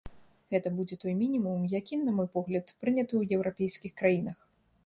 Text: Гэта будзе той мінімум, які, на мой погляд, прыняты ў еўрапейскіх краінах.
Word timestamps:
Гэта 0.53 0.71
будзе 0.77 0.97
той 1.03 1.13
мінімум, 1.19 1.67
які, 1.79 2.01
на 2.05 2.11
мой 2.21 2.29
погляд, 2.39 2.75
прыняты 2.85 3.09
ў 3.15 3.21
еўрапейскіх 3.41 3.91
краінах. 4.03 4.37